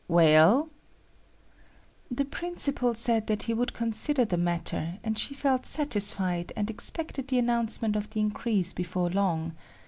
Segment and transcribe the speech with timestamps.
[0.07, 0.69] "Well?"
[2.09, 7.27] "The principal said that he would consider the matter, and she felt satisfied and expected
[7.27, 9.53] the announcement of the increase before long.